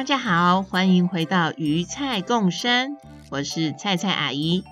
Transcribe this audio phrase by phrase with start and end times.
[0.00, 2.96] 大家好，欢迎回到鱼菜共生，
[3.30, 4.64] 我是菜菜阿姨。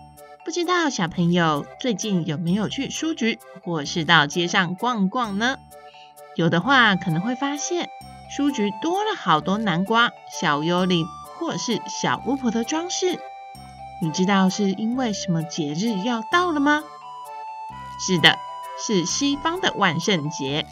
[0.43, 5.59] 不知道小朋友最近有没有去书局或是到街上逛逛呢？
[6.35, 7.91] 有的话，可能会发现
[8.35, 11.05] 书局多了好多南瓜、小幽灵
[11.39, 13.21] 或是小巫婆的装饰。
[14.01, 16.83] 你知道是因为什么节日要到了吗？
[18.01, 18.39] 是的，
[18.87, 20.65] 是西方的万圣节，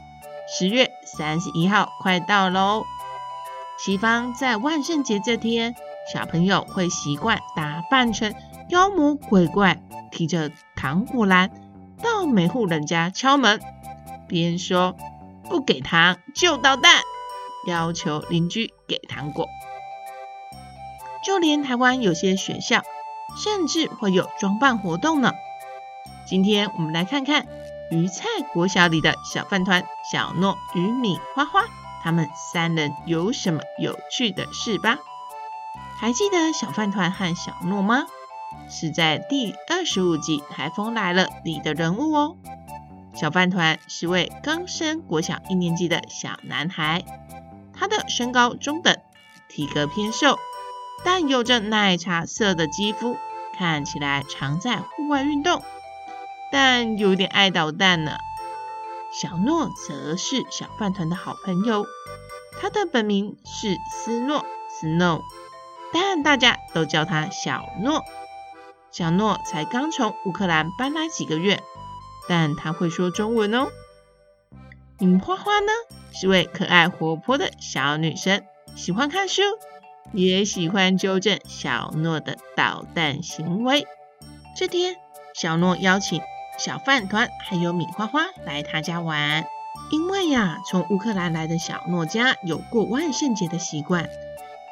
[0.49, 2.87] 十月三十一号快到喽。
[3.79, 5.75] 西方在万圣节这天，
[6.13, 8.35] 小朋友会习惯打扮成
[8.71, 11.51] 妖魔鬼怪，提着糖果篮
[12.03, 13.61] 到每户人家敲门，
[14.27, 14.97] 边说
[15.45, 17.03] 不给糖就捣蛋，
[17.69, 19.47] 要求邻居给糖果。
[21.23, 22.83] 就连台湾有些学校，
[23.37, 25.33] 甚至会有装扮活动呢。
[26.27, 27.47] 今天我们来看看
[27.91, 31.65] 鱼菜国小里的小饭团小诺与米花花，
[32.07, 34.99] 他们三人有什么有趣的事吧？
[35.99, 38.07] 还记得小饭团和小诺吗？
[38.71, 42.37] 是在第二十五集《台风来了》里的人物哦。
[43.13, 47.03] 小饭团是位刚升国小一年级的小男孩，
[47.75, 48.97] 他的身高中等，
[49.49, 50.39] 体格偏瘦，
[51.05, 53.17] 但有着奶茶色的肌肤。
[53.59, 55.61] 看起来常在户外运动，
[56.53, 58.17] 但有点爱捣蛋呢。
[59.19, 61.87] 小诺则是小饭团的好朋友，
[62.61, 64.45] 他的本名是斯诺
[64.79, 65.23] （Snow），
[65.91, 68.05] 但大家都叫他小诺。
[68.93, 71.63] 小诺才刚从乌克兰搬来几个月，
[72.29, 73.69] 但他会说中文哦。
[74.99, 75.73] 米花花呢，
[76.13, 78.45] 是位可爱活泼的小女生，
[78.75, 79.41] 喜欢看书。
[80.13, 83.87] 也喜欢纠正小诺的捣蛋行为。
[84.55, 84.97] 这天，
[85.35, 86.21] 小诺邀请
[86.59, 89.47] 小饭团还有米花花来他家玩，
[89.91, 94.09] 因为呀，从乌克兰来的小诺家有过万圣节的习惯，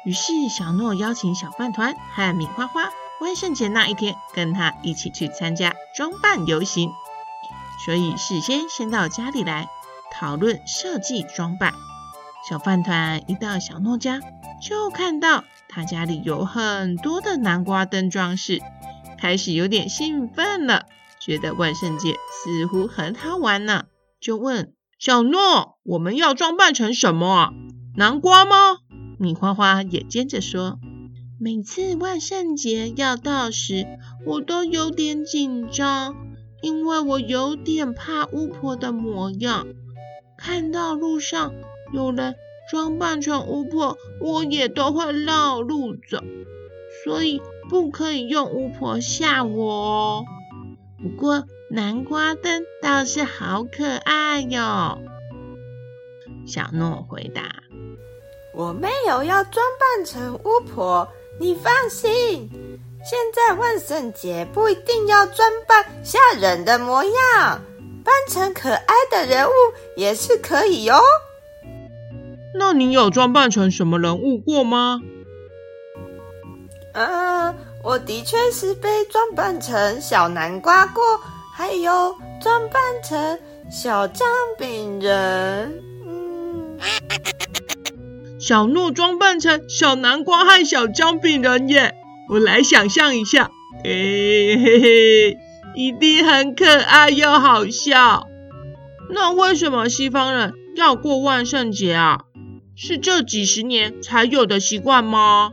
[0.03, 2.89] 于是小诺邀请小饭团和米花花
[3.21, 6.91] 万圣节那一天跟他一起去参加装扮游行，
[7.85, 9.67] 所以事先先到家里来
[10.11, 11.73] 讨论设计装扮。
[12.49, 14.19] 小饭团一到小诺家，
[14.61, 18.61] 就看到他家里有很多的南瓜灯装饰，
[19.17, 20.85] 开始有点兴奋了，
[21.25, 23.85] 觉得万圣节似乎很好玩呢，
[24.19, 27.51] 就问小诺：“我们要装扮成什么？
[27.95, 28.77] 南瓜吗？”
[29.17, 30.77] 米花花也接着说
[31.41, 33.87] ：“每次万圣节要到时，
[34.25, 36.15] 我都有点紧张，
[36.61, 39.65] 因为我有点怕巫婆的模样，
[40.37, 41.53] 看到路上
[41.93, 42.35] 有人。”
[42.67, 46.23] 装扮成巫婆，我也都会绕路走，
[47.03, 50.25] 所以不可以用巫婆吓我哦。
[51.05, 54.97] 不过南瓜灯倒是好可爱哟。
[56.47, 57.43] 小诺回答
[58.51, 61.07] ：“我没有要装扮成巫婆，
[61.39, 62.49] 你放心。
[63.03, 67.61] 现在万圣节不一定要装扮吓人的模样，
[68.03, 69.51] 扮成可爱的人物
[69.95, 70.99] 也是可以哟。”
[72.55, 75.01] 那你有装扮成什么人物过吗？
[76.93, 77.55] 嗯、呃，
[77.85, 81.03] 我的确是被装扮成小南瓜过，
[81.53, 85.83] 还有装扮成小姜饼人。
[86.03, 86.79] 嗯，
[88.39, 91.93] 小诺装扮成小南瓜和小姜饼人耶，
[92.27, 93.51] 我来想象一下，
[93.83, 95.37] 嘿嘿嘿，
[95.75, 98.25] 一定很可爱又好笑。
[99.11, 102.21] 那为什么西方人要过万圣节啊？
[102.75, 105.51] 是这几十年才有的习惯吗？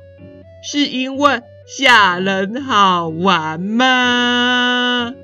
[0.65, 5.15] 是因为吓人好玩吗？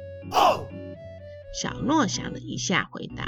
[1.52, 3.24] 小诺想了一下，回答：“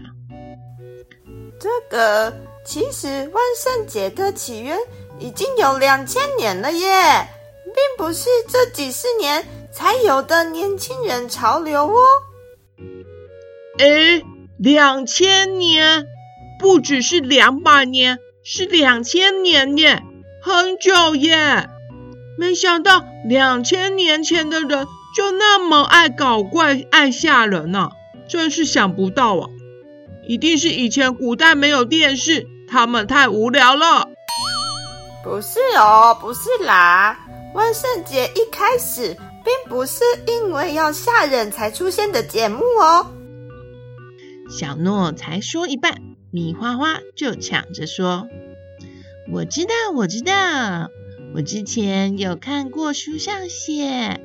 [1.59, 2.33] 这个
[2.65, 4.79] 其实万圣节的起源
[5.19, 7.29] 已经有两千年了耶，
[7.65, 11.97] 并不是这几十年才有的年轻人潮流哦。”
[13.79, 14.23] 哎，
[14.59, 16.07] 两千年，
[16.59, 18.19] 不只是两百年。
[18.43, 20.03] 是两千年耶，
[20.43, 21.69] 很久耶！
[22.41, 27.91] 没想到两千年前的人就那么爱搞怪、爱吓人呢，
[28.27, 29.51] 真是想不到啊！
[30.27, 34.09] 一定是以前古代没有电视，他们太无聊了。
[35.23, 37.19] 不是哦，不是啦。
[37.53, 39.15] 万圣节一开始
[39.45, 43.07] 并不是因为要吓人才出现的节目哦。
[44.49, 45.99] 小诺才说一半，
[46.31, 48.27] 米花花就抢着说
[49.31, 50.33] ：“我知道，我知道，
[51.33, 54.21] 我之前有看过书上写，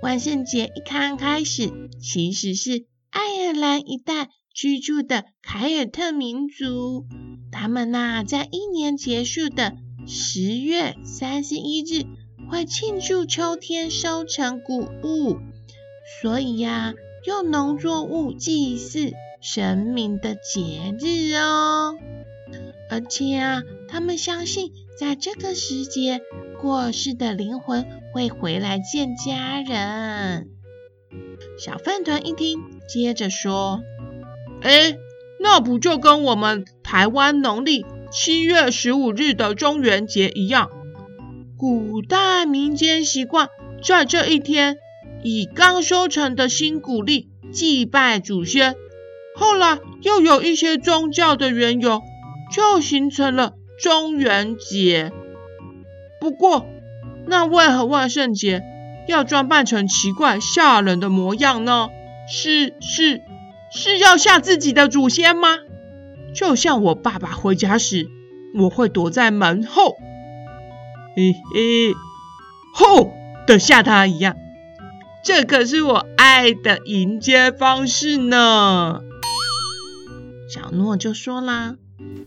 [0.00, 7.04] 万圣节一刚开始，其实是爱尔兰一带居住的凯尔特民族，
[7.50, 9.74] 他们呐、啊，在一年结束的
[10.06, 12.06] 十月三十一日，
[12.48, 15.38] 会庆祝秋天收成谷物，
[16.22, 16.94] 所以呀、啊，
[17.26, 21.96] 用农作物祭祀神明的节日哦。
[22.88, 26.22] 而且啊，他们相信在这个时节，
[26.58, 30.48] 过世的灵魂会回来见家人。
[31.58, 33.82] 小饭团一听，接着说
[34.62, 34.96] ：“哎，
[35.38, 40.70] 那不就跟我们台湾农历七月十五日的中元节一样？
[41.58, 43.50] 古代民间习惯
[43.82, 44.78] 在这一天
[45.22, 48.74] 以刚收成的新谷粒祭拜祖先，
[49.34, 52.00] 后来又有一些宗教的缘由，
[52.50, 55.12] 就形成了中元节。”
[56.20, 56.66] 不过，
[57.26, 58.62] 那为何万圣节
[59.06, 61.88] 要装扮成奇怪吓人的模样呢？
[62.28, 63.20] 是是
[63.72, 65.58] 是要吓自己的祖先吗？
[66.34, 68.08] 就像我爸爸回家时，
[68.58, 69.96] 我会躲在门后，
[71.14, 71.94] 嘿嘿，
[72.74, 73.12] 吼
[73.46, 74.36] 的吓他一样。
[75.22, 79.00] 这可是我爱的迎接方式呢。
[80.48, 81.76] 小诺就说啦：“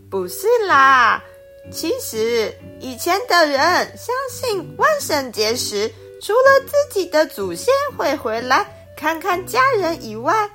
[0.09, 1.23] 不是啦。”
[1.71, 3.59] 其实，以前的人
[3.95, 8.65] 相信万圣节时，除了自己的祖先会回来
[8.97, 10.49] 看看家人以外，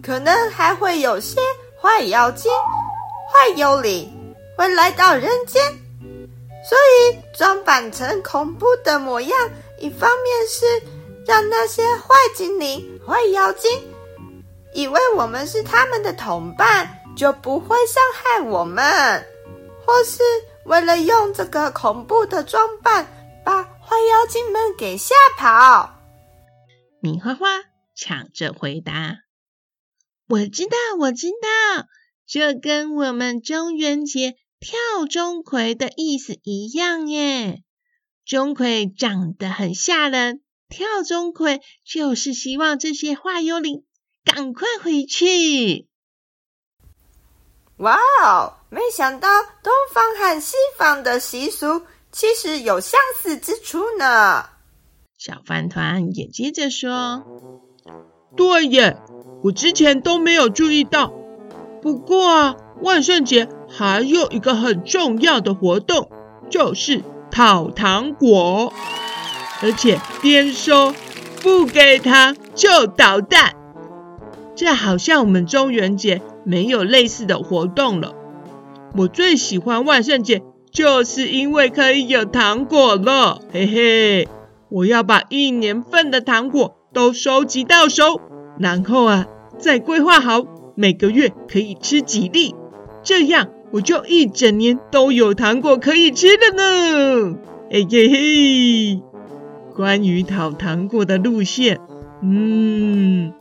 [0.00, 1.40] 可能还会有些
[1.80, 2.52] 坏妖精、
[3.32, 4.08] 坏幽灵
[4.56, 5.60] 会来到人间。
[6.62, 10.64] 所以，装扮成恐怖的模样，一方面是
[11.26, 13.70] 让那些坏精灵、坏妖精
[14.72, 19.26] 以为我们是他们的同伴，就不会伤害我们，
[19.84, 20.22] 或是。
[20.70, 23.04] 为了用这个恐怖的装扮
[23.44, 25.98] 把坏妖精们给吓跑，
[27.00, 27.48] 米花花
[27.96, 29.16] 抢着回答
[30.30, 31.86] ：“我知道，我知道，
[32.24, 37.64] 这跟我们中元节跳钟馗的意思一样耶。
[38.24, 43.82] 钟馗长得很吓人，跳钟馗就是希望这些坏幽灵
[44.24, 45.88] 赶快回去。”
[47.80, 48.52] 哇哦！
[48.68, 49.28] 没想到
[49.62, 51.82] 东方和西方的习俗
[52.12, 54.44] 其实有相似之处呢。
[55.16, 57.24] 小饭团也接着说
[58.36, 58.98] ：“对耶，
[59.42, 61.12] 我之前都没有注意到。
[61.80, 66.10] 不过啊，万圣节还有一个很重要的活动，
[66.50, 68.74] 就是讨糖果，
[69.62, 70.94] 而且边收
[71.40, 73.56] 不给糖就捣蛋。
[74.54, 78.14] 这好像我们中元节。”没有类似的活动了。
[78.96, 84.28] 我最喜欢万圣节，就是因为可以有糖果了，嘿嘿！
[84.68, 88.20] 我要把一年份的糖果都收集到手，
[88.58, 89.26] 然后啊，
[89.58, 90.44] 再规划好
[90.74, 92.54] 每个月可以吃几粒，
[93.02, 97.36] 这样我就一整年都有糖果可以吃了呢。
[97.70, 99.02] 嘿嘿嘿！
[99.76, 101.78] 关于讨糖果的路线，
[102.22, 103.32] 嗯，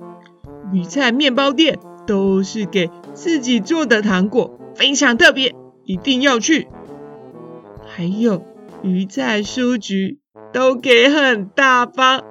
[0.71, 1.79] 鱼菜面包店。
[2.09, 5.53] 都是给自己做的糖果，非常特别，
[5.85, 6.67] 一定要去。
[7.85, 8.43] 还有
[8.81, 10.17] 鱼菜书局
[10.51, 12.23] 都给很大方，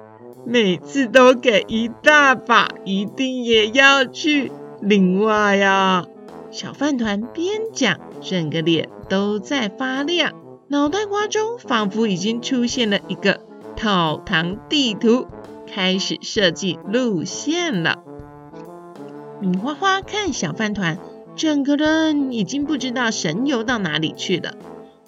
[0.45, 4.51] 每次都给一大把，一定也要去。
[4.81, 6.05] 另外呀，
[6.51, 10.33] 小饭团边讲，整个脸都在发亮，
[10.67, 13.39] 脑袋瓜中仿佛已经出现了一个
[13.77, 15.27] 讨糖地图，
[15.73, 18.03] 开始设计路线了。
[19.41, 20.99] 米花花看小饭团，
[21.35, 24.55] 整个人已经不知道神游到哪里去了，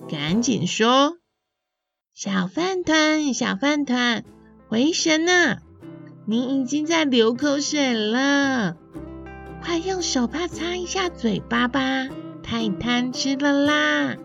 [0.10, 1.18] 赶紧说
[2.16, 4.24] ：“小饭团，小饭团，
[4.70, 5.58] 回神呐！
[6.26, 8.78] 你已经在流口水了，
[9.62, 12.08] 快用手帕擦一下嘴巴吧，
[12.42, 14.16] 太贪吃了啦！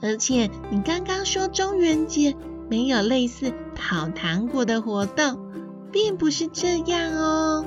[0.00, 2.36] 而且你刚刚说中元节
[2.70, 5.50] 没有类似讨糖果的活动，
[5.90, 7.66] 并不是这样哦。”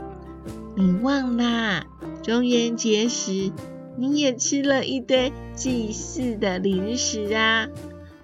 [0.78, 1.86] 你忘啦？
[2.22, 3.54] 中元节时，
[3.98, 7.68] 你也吃了一堆祭祀的零食啊，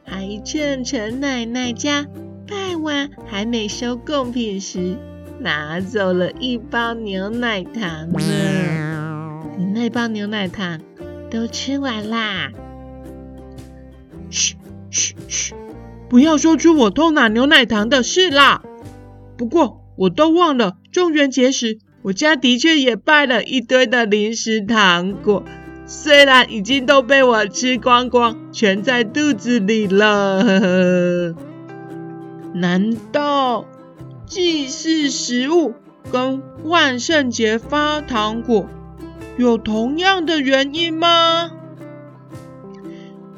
[0.03, 2.05] 还趁陈奶奶家
[2.45, 4.97] 拜完还没收贡品时，
[5.39, 9.43] 拿走了一包牛奶糖呢。
[9.57, 10.81] 你那包牛奶糖
[11.29, 12.51] 都吃完啦？
[14.29, 14.57] 嘘，
[14.89, 15.53] 嘘嘘，
[16.09, 18.61] 不要说出我偷拿牛奶糖的事啦。
[19.37, 25.43] 不过我都忘了，中元节时我家的确也拜了一堆的零食糖果，
[25.85, 30.43] 虽然已经都被我吃光光，全在肚子里了。
[30.43, 31.35] 呵呵，
[32.55, 33.65] 难道
[34.25, 35.73] 祭祀食物
[36.11, 38.67] 跟万圣节发糖果
[39.37, 41.51] 有同样的原因吗？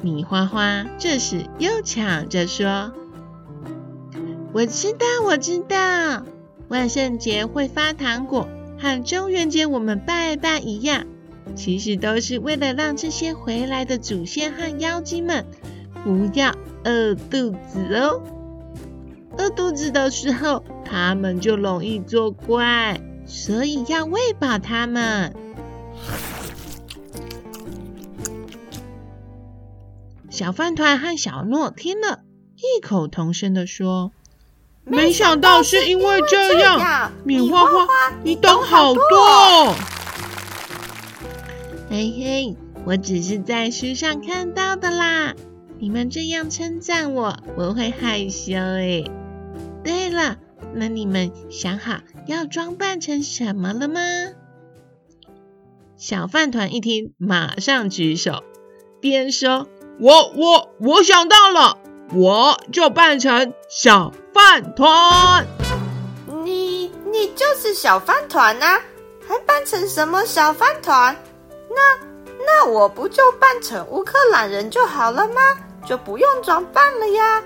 [0.00, 2.92] 米花花这时又抢着说
[4.52, 6.24] ：“我知道，我知道，
[6.68, 8.46] 万圣节会发糖果，
[8.84, 11.06] 和中元节我们拜拜一样，
[11.56, 15.46] 其实都是为了让这些回来的祖先和妖精们
[16.04, 18.20] 不要饿肚子哦。
[19.38, 25.32] 饿肚子的时候，他们就容易作怪，所以要喂饱他们。”
[30.28, 32.20] 小饭团和小诺听了，
[32.56, 34.12] 异口同声的说
[34.84, 37.86] ：“没想到是因为这样，米花花，
[38.22, 39.74] 你懂好多。”
[41.88, 45.34] 嘿嘿，我只是在书上看到的啦。
[45.78, 49.10] 你们这样称赞我，我会害羞诶。
[49.82, 50.36] 对了，
[50.74, 54.00] 那你们想好要装扮成什么了吗？
[55.96, 58.44] 小饭团一听，马上举手，
[59.00, 59.68] 边说。
[60.00, 61.78] 我我我想到了，
[62.12, 65.46] 我就扮成小饭团。
[66.44, 68.80] 你你就是小饭团啊？
[69.26, 71.16] 还扮成什么小饭团？
[71.70, 72.06] 那
[72.44, 75.40] 那我不就扮成乌克兰人就好了吗？
[75.86, 77.42] 就不用装扮了呀？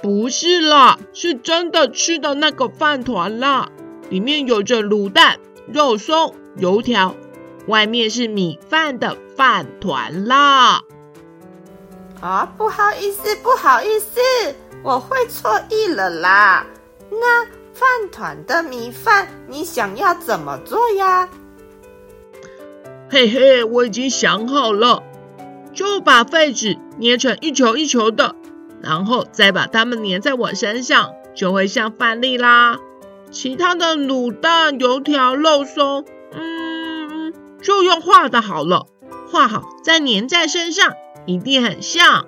[0.00, 3.70] 不是啦，是真的吃的那个饭团啦，
[4.08, 7.14] 里面有着卤蛋、肉松、油条。
[7.68, 10.82] 外面是米饭的饭团啦！
[12.22, 14.20] 啊，不好意思，不好意思，
[14.84, 16.64] 我会错意了啦。
[17.10, 21.28] 那饭团的米饭，你想要怎么做呀？
[23.10, 25.02] 嘿嘿，我已经想好了，
[25.74, 28.36] 就把废纸捏成一球一球的，
[28.80, 32.78] 然后再把它们粘在我身上，就会像饭粒啦。
[33.32, 37.34] 其他的卤蛋、油条、肉松，嗯。
[37.60, 38.86] 就用画的好了，
[39.30, 40.94] 画好再粘在身上，
[41.26, 42.26] 一定很像。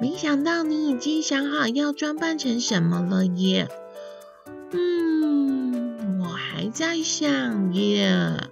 [0.00, 3.68] 没想到你已经想好要装扮成什么了耶？
[4.72, 8.48] 嗯，我还在想耶。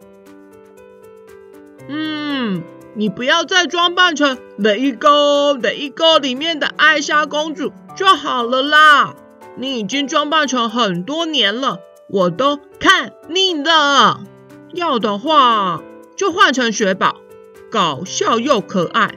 [1.88, 2.62] 嗯，
[2.94, 9.14] 你不要再装扮成《雷哥雷哥》里面的艾莎公主就好了啦。
[9.56, 11.80] 你已经装扮成很多年了。
[12.08, 14.20] 我都看腻了，
[14.74, 15.82] 要的话
[16.14, 17.21] 就换成雪宝，
[17.72, 19.14] 搞笑又可爱，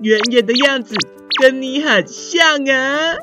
[0.00, 0.96] 圆圆的样子
[1.40, 3.14] 跟你很像啊！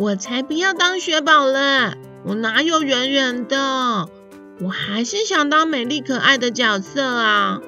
[0.00, 1.92] 我才不要当雪宝嘞，
[2.24, 4.08] 我哪有圆圆的？
[4.60, 7.60] 我还是想当美丽可爱的角色啊！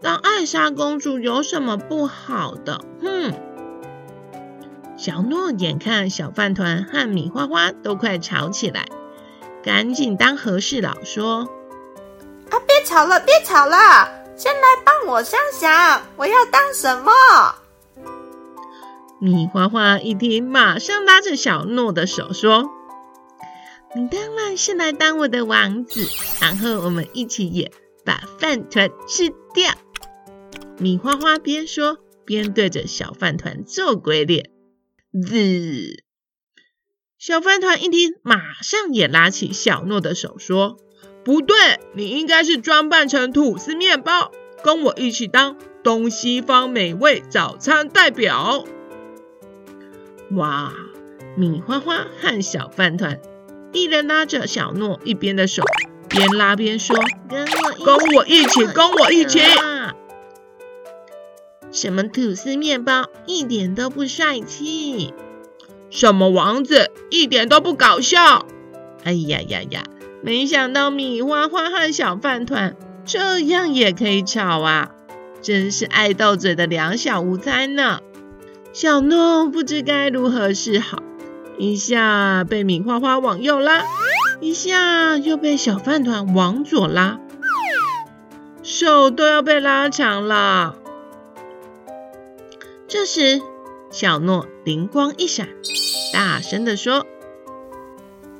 [0.00, 2.80] 当艾莎公主有什么不好的？
[3.02, 3.34] 哼！
[4.96, 8.86] 小诺眼看小饭团和米花花都快吵起来。
[9.64, 11.48] 赶紧当和事佬说
[12.50, 13.76] ：“啊，别吵了，别吵了，
[14.38, 17.12] 先来帮我想想，我要当什么？”
[19.20, 22.70] 米花花一听，马上拉着小诺的手说
[23.96, 26.06] ：“你当然是来当我的王子，
[26.40, 27.72] 然后我们一起演
[28.04, 29.74] 把饭团吃掉。”
[30.78, 34.52] 米花花边说边对着小饭团做鬼脸，
[35.26, 36.04] 滋。
[37.18, 40.78] 小饭团一听，马上也拉起小诺的手说
[41.24, 41.56] ：“不对，
[41.94, 44.32] 你应该是装扮成吐司面包，
[44.62, 48.64] 跟我一起当东西方美味早餐代表。”
[50.32, 50.72] 哇！
[51.36, 53.20] 米花花和小饭团
[53.72, 55.62] 一人拉着小诺一边的手，
[56.08, 56.96] 边拉边说
[57.30, 59.40] ：“跟我跟我一起，跟我一起！”
[61.70, 65.14] 什么吐司面包，一点都不帅气。
[65.90, 68.46] 什么王子一点都不搞笑！
[69.04, 69.84] 哎呀呀呀！
[70.20, 74.90] 没想到米花花和小饭团这样也可以吵啊！
[75.40, 78.00] 真是爱斗嘴的两小无猜呢。
[78.72, 81.02] 小诺不知该如何是好，
[81.56, 83.84] 一下被米花花往右拉，
[84.40, 87.20] 一下又被小饭团往左拉，
[88.62, 90.76] 手都要被拉长了。
[92.88, 93.40] 这时，
[93.90, 95.48] 小诺灵光一闪，
[96.12, 97.06] 大声地说：“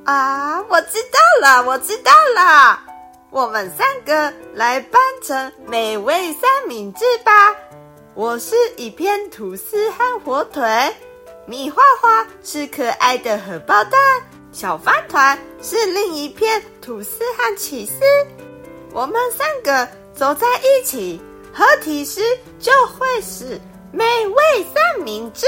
[0.09, 2.81] 啊，我知道了，我知道了！
[3.29, 7.55] 我们三个来扮成美味三明治吧。
[8.15, 10.65] 我是一片吐司和火腿，
[11.45, 14.01] 米花花是可爱的荷包蛋，
[14.51, 18.01] 小饭团是另一片吐司和起司。
[18.95, 21.21] 我们三个走在一起，
[21.53, 22.23] 合体时
[22.59, 23.61] 就会是
[23.93, 24.43] 美味
[24.75, 25.45] 三明治。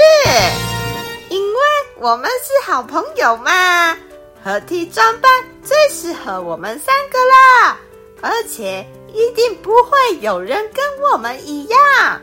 [1.29, 1.59] 因为
[1.97, 3.97] 我们是好朋友嘛，
[4.43, 5.31] 合体装扮
[5.61, 7.77] 最适合我们三个啦，
[8.21, 12.21] 而且一定不会有人跟我们一样。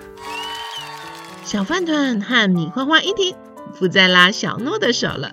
[1.44, 3.36] 小饭团和米花花一听，
[3.78, 5.30] 不再拉小诺的手了，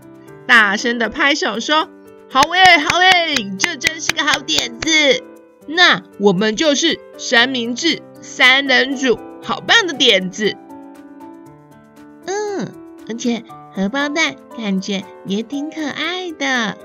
[0.47, 1.89] 大声的拍手说
[2.29, 5.23] ：“好诶，好诶，这真是个好点子！
[5.67, 10.55] 那我们就是三明治三人组，好棒的点子！”
[12.27, 12.71] 嗯，
[13.09, 13.43] 而且
[13.75, 16.77] 荷包蛋感觉也挺可爱的。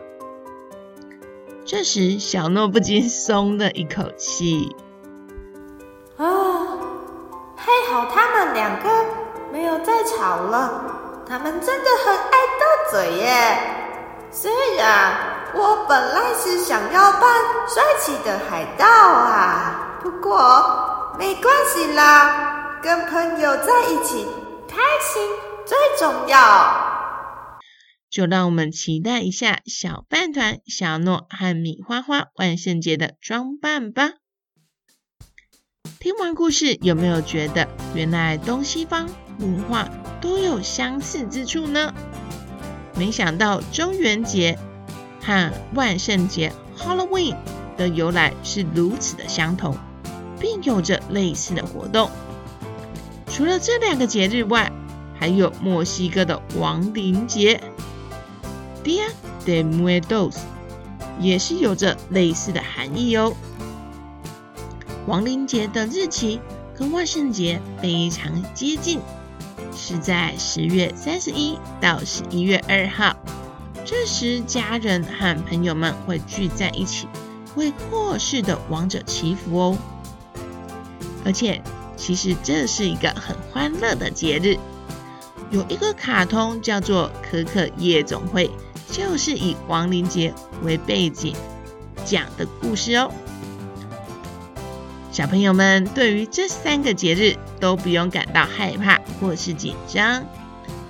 [1.65, 4.75] 这时，小诺不禁松了一口气。
[6.17, 6.27] 啊，
[7.55, 8.91] 还好他们两个。
[9.53, 13.59] 没有再吵了，他们真的很爱斗嘴耶。
[14.31, 15.13] 虽然
[15.55, 17.23] 我本来是想要扮
[17.67, 24.25] 帅气的海盗啊，不过没关系啦，跟朋友在一起
[24.69, 25.21] 开心
[25.71, 27.61] 最重要。
[28.11, 34.15] 就让我们期待一下小饭团、小诺和米花花万圣节的装扮吧。
[36.01, 39.09] 听完故事，有没有觉得原来东西方
[39.39, 39.89] 文化
[40.21, 41.95] 都有相似之处呢？
[42.97, 44.59] 没想到中元节
[45.23, 47.37] 和万圣节 （Halloween）
[47.77, 49.77] 的由来是如此的相同，
[50.41, 52.11] 并有着类似的活动。
[53.29, 54.73] 除了这两个节日外，
[55.21, 57.61] 还有墨西哥的亡灵节
[58.83, 59.11] （Dia
[59.45, 60.37] de Muertos）
[61.21, 63.35] 也是有着类似的含义哦。
[65.07, 66.41] 亡灵节的日期
[66.75, 68.99] 跟万圣节非常接近。
[69.77, 73.17] 是在十月三十一到十一月二号，
[73.85, 77.07] 这时家人和朋友们会聚在一起，
[77.57, 79.79] 为过世的亡者祈福哦。
[81.25, 81.63] 而且，
[81.97, 84.59] 其实这是一个很欢乐的节日。
[85.51, 88.49] 有一个卡通叫做《可可夜总会》，
[88.91, 90.33] 就是以亡灵节
[90.63, 91.35] 为背景
[92.05, 93.11] 讲的故事哦。
[95.11, 100.25] 小朋友们对于这三个节日都不用感到害怕或是紧张，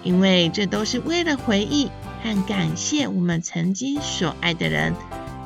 [0.02, 1.90] 因为这都是为了回忆
[2.22, 4.94] 和感谢我们曾经所爱的人，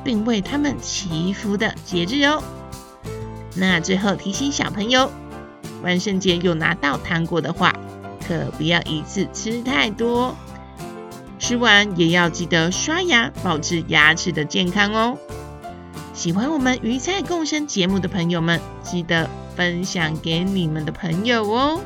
[0.03, 2.43] 并为他们祈福的节日哦。
[3.55, 5.09] 那最后提醒小朋友，
[5.81, 7.73] 万圣节有拿到糖果的话，
[8.27, 10.35] 可不要一次吃太多，
[11.37, 15.17] 吃完也要记得刷牙，保持牙齿的健康哦。
[16.13, 21.81] 喜欢我们鱼菜共生节目的朋友们，记得分享给你们的朋友哦。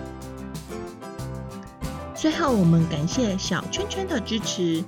[2.15, 4.83] 最后，我们感谢小圈圈的支持。